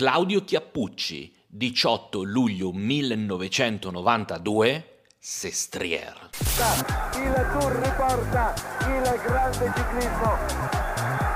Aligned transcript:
Claudio 0.00 0.40
Chiappucci, 0.44 1.30
18 1.46 2.22
luglio 2.22 2.72
1992, 2.72 5.02
Sestriere. 5.18 6.30
Il 7.16 7.48
Tour 7.52 7.70
riporta 7.70 8.54
il 8.80 9.20
grande 9.22 9.70
ciclismo 9.76 11.29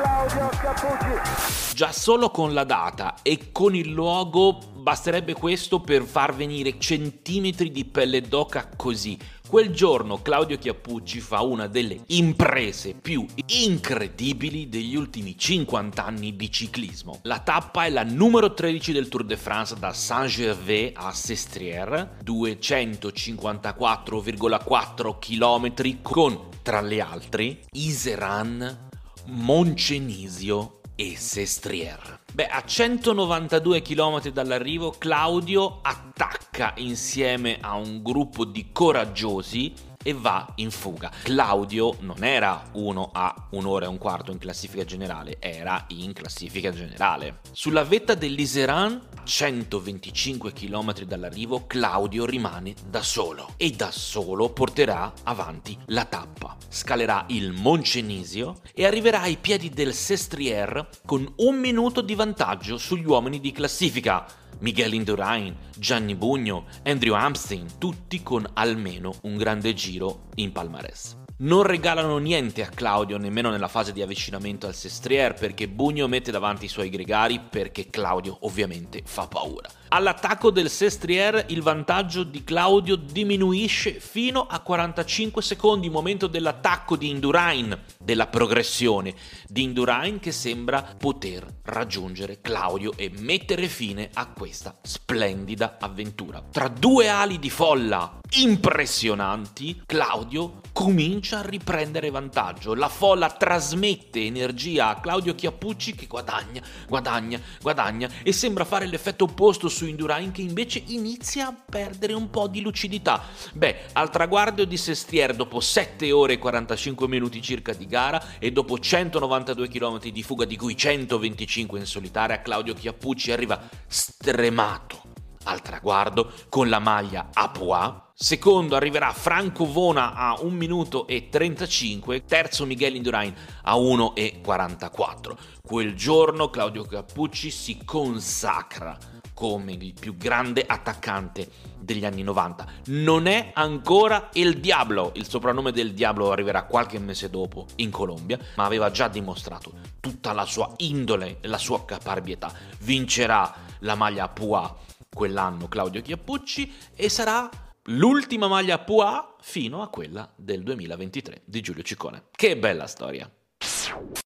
Claudio 0.00 0.48
Chiappucci. 0.60 1.74
Già 1.74 1.90
solo 1.90 2.30
con 2.30 2.54
la 2.54 2.62
data 2.62 3.16
e 3.22 3.50
con 3.50 3.74
il 3.74 3.88
luogo 3.88 4.60
basterebbe 4.76 5.32
questo 5.32 5.80
per 5.80 6.04
far 6.04 6.36
venire 6.36 6.78
centimetri 6.78 7.72
di 7.72 7.84
pelle 7.84 8.20
d'oca 8.20 8.70
così. 8.76 9.18
Quel 9.48 9.72
giorno 9.72 10.22
Claudio 10.22 10.56
Chiappucci 10.56 11.18
fa 11.18 11.42
una 11.42 11.66
delle 11.66 11.98
imprese 12.08 12.94
più 12.94 13.26
incredibili 13.46 14.68
degli 14.68 14.94
ultimi 14.94 15.36
50 15.36 16.04
anni 16.04 16.36
di 16.36 16.48
ciclismo. 16.48 17.18
La 17.22 17.40
tappa 17.40 17.84
è 17.84 17.90
la 17.90 18.04
numero 18.04 18.54
13 18.54 18.92
del 18.92 19.08
Tour 19.08 19.24
de 19.24 19.36
France 19.36 19.76
da 19.80 19.92
Saint-Gervais 19.92 20.92
a 20.94 21.12
Sestriere, 21.12 22.18
254,4 22.24 25.18
km 25.18 26.02
con, 26.02 26.50
tra 26.62 26.80
le 26.80 27.00
altre, 27.00 27.62
Iseran, 27.72 28.86
Moncenisio 29.30 30.80
e 30.96 31.14
Sestriere. 31.18 32.20
Beh, 32.32 32.46
a 32.46 32.64
192 32.64 33.82
km 33.82 34.30
dall'arrivo 34.30 34.94
Claudio 34.96 35.80
attacca 35.82 36.72
insieme 36.76 37.58
a 37.60 37.76
un 37.76 38.02
gruppo 38.02 38.46
di 38.46 38.70
coraggiosi 38.72 39.74
e 40.08 40.14
va 40.14 40.54
in 40.54 40.70
fuga. 40.70 41.10
Claudio 41.22 41.96
non 42.00 42.24
era 42.24 42.70
uno 42.72 43.10
a 43.12 43.48
un'ora 43.50 43.84
e 43.84 43.88
un 43.88 43.98
quarto 43.98 44.30
in 44.30 44.38
classifica 44.38 44.82
generale, 44.82 45.36
era 45.38 45.84
in 45.88 46.14
classifica 46.14 46.72
generale. 46.72 47.40
Sulla 47.52 47.84
vetta 47.84 48.14
dell'Iseran, 48.14 49.06
125 49.22 50.54
km 50.54 51.00
dall'arrivo, 51.02 51.66
Claudio 51.66 52.24
rimane 52.24 52.74
da 52.88 53.02
solo 53.02 53.52
e 53.58 53.68
da 53.72 53.90
solo 53.90 54.48
porterà 54.48 55.12
avanti 55.24 55.76
la 55.88 56.06
tappa. 56.06 56.56
Scalerà 56.70 57.26
il 57.28 57.52
Moncenisio 57.52 58.62
e 58.72 58.86
arriverà 58.86 59.20
ai 59.20 59.36
piedi 59.36 59.68
del 59.68 59.92
Sestriere 59.92 60.88
con 61.04 61.30
un 61.36 61.58
minuto 61.58 62.00
di 62.00 62.14
vantaggio 62.14 62.78
sugli 62.78 63.04
uomini 63.04 63.40
di 63.40 63.52
classifica. 63.52 64.46
Miguel 64.60 64.94
Indurain, 64.94 65.54
Gianni 65.76 66.14
Bugno, 66.14 66.66
Andrew 66.84 67.14
Amstein, 67.14 67.78
tutti 67.78 68.22
con 68.22 68.48
almeno 68.54 69.14
un 69.22 69.36
grande 69.36 69.74
giro 69.74 70.28
in 70.36 70.52
palmarès. 70.52 71.27
Non 71.40 71.62
regalano 71.62 72.18
niente 72.18 72.64
a 72.64 72.68
Claudio 72.68 73.16
nemmeno 73.16 73.50
nella 73.50 73.68
fase 73.68 73.92
di 73.92 74.02
avvicinamento 74.02 74.66
al 74.66 74.74
Sestriere 74.74 75.34
perché 75.34 75.68
Bugno 75.68 76.08
mette 76.08 76.32
davanti 76.32 76.64
i 76.64 76.68
suoi 76.68 76.90
gregari 76.90 77.38
perché 77.38 77.86
Claudio 77.90 78.38
ovviamente 78.40 79.02
fa 79.04 79.28
paura. 79.28 79.70
All'attacco 79.90 80.50
del 80.50 80.68
Sestriere 80.68 81.46
il 81.50 81.62
vantaggio 81.62 82.24
di 82.24 82.42
Claudio 82.42 82.96
diminuisce 82.96 84.00
fino 84.00 84.46
a 84.48 84.58
45 84.58 85.40
secondi, 85.40 85.88
momento 85.88 86.26
dell'attacco 86.26 86.96
di 86.96 87.08
Indurain, 87.08 87.78
della 87.96 88.26
progressione 88.26 89.14
di 89.46 89.62
Indurain 89.62 90.18
che 90.18 90.32
sembra 90.32 90.82
poter 90.98 91.46
raggiungere 91.62 92.40
Claudio 92.40 92.92
e 92.96 93.12
mettere 93.16 93.68
fine 93.68 94.10
a 94.12 94.26
questa 94.26 94.76
splendida 94.82 95.76
avventura. 95.78 96.42
Tra 96.50 96.66
due 96.66 97.08
ali 97.08 97.38
di 97.38 97.48
folla 97.48 98.18
impressionanti, 98.32 99.82
Claudio 99.86 100.60
comincia 100.72 101.38
a 101.38 101.42
riprendere 101.42 102.10
vantaggio. 102.10 102.74
La 102.74 102.88
folla 102.88 103.30
trasmette 103.30 104.24
energia 104.24 104.88
a 104.88 105.00
Claudio 105.00 105.34
Chiappucci 105.34 105.94
che 105.94 106.06
guadagna, 106.06 106.62
guadagna, 106.86 107.40
guadagna 107.60 108.08
e 108.22 108.32
sembra 108.32 108.64
fare 108.64 108.86
l'effetto 108.86 109.24
opposto 109.24 109.68
su 109.68 109.86
Indurain 109.86 110.30
che 110.30 110.42
invece 110.42 110.82
inizia 110.86 111.48
a 111.48 111.54
perdere 111.68 112.12
un 112.12 112.30
po' 112.30 112.48
di 112.48 112.60
lucidità. 112.60 113.22
Beh, 113.54 113.86
al 113.94 114.10
traguardo 114.10 114.64
di 114.64 114.76
Sestier 114.76 115.34
dopo 115.34 115.60
7 115.60 116.12
ore 116.12 116.34
e 116.34 116.38
45 116.38 117.08
minuti 117.08 117.42
circa 117.42 117.72
di 117.72 117.86
gara 117.86 118.38
e 118.38 118.52
dopo 118.52 118.78
192 118.78 119.68
km 119.68 119.98
di 120.10 120.22
fuga 120.22 120.44
di 120.44 120.56
cui 120.56 120.76
125 120.76 121.78
in 121.78 121.86
solitaria, 121.86 122.42
Claudio 122.42 122.74
Chiappucci 122.74 123.32
arriva 123.32 123.68
stremato 123.86 125.02
al 125.44 125.62
traguardo 125.62 126.32
con 126.48 126.68
la 126.68 126.78
maglia 126.78 127.30
a 127.32 127.48
pois. 127.48 128.07
Secondo 128.20 128.74
arriverà 128.74 129.12
Franco 129.12 129.64
Vona 129.64 130.12
a 130.12 130.40
1 130.40 130.50
minuto 130.50 131.06
e 131.06 131.28
35, 131.28 132.24
terzo 132.24 132.66
Miguel 132.66 132.96
Indurain 132.96 133.32
a 133.62 133.76
1 133.76 134.16
e 134.16 134.40
44. 134.42 135.38
Quel 135.64 135.94
giorno 135.94 136.50
Claudio 136.50 136.82
Cappucci 136.82 137.48
si 137.52 137.78
consacra 137.84 138.98
come 139.32 139.74
il 139.74 139.94
più 139.94 140.16
grande 140.16 140.64
attaccante 140.66 141.48
degli 141.78 142.04
anni 142.04 142.24
90. 142.24 142.66
Non 142.86 143.28
è 143.28 143.52
ancora 143.54 144.30
il 144.32 144.58
Diablo, 144.58 145.12
il 145.14 145.28
soprannome 145.28 145.70
del 145.70 145.94
Diablo 145.94 146.32
arriverà 146.32 146.64
qualche 146.64 146.98
mese 146.98 147.30
dopo 147.30 147.66
in 147.76 147.92
Colombia, 147.92 148.36
ma 148.56 148.64
aveva 148.64 148.90
già 148.90 149.06
dimostrato 149.06 149.70
tutta 150.00 150.32
la 150.32 150.44
sua 150.44 150.68
indole 150.78 151.38
e 151.40 151.46
la 151.46 151.58
sua 151.58 151.84
caparbietà. 151.84 152.52
Vincerà 152.80 153.54
la 153.82 153.94
maglia 153.94 154.26
Pua 154.26 154.76
quell'anno 155.08 155.68
Claudio 155.68 156.02
Chiappucci 156.02 156.72
e 156.96 157.08
sarà 157.08 157.48
l'ultima 157.84 158.48
maglia 158.48 158.78
Pua 158.78 159.36
fino 159.40 159.82
a 159.82 159.88
quella 159.88 160.30
del 160.36 160.62
2023 160.62 161.42
di 161.44 161.60
Giulio 161.60 161.82
Ciccone. 161.82 162.24
Che 162.30 162.56
bella 162.56 162.86
storia! 162.86 163.30